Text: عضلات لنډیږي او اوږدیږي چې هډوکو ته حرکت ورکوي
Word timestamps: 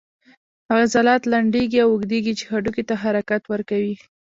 عضلات 0.75 1.23
لنډیږي 1.31 1.79
او 1.83 1.89
اوږدیږي 1.93 2.33
چې 2.39 2.43
هډوکو 2.51 2.83
ته 2.89 2.95
حرکت 3.03 3.41
ورکوي 3.47 3.95